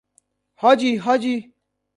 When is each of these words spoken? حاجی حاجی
حاجی 0.55 0.95
حاجی 0.97 1.53